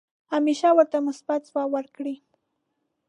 [0.33, 2.15] همیشه ورته مثبت ځواب ورکړئ.